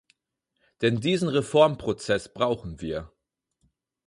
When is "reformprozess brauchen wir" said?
1.29-3.11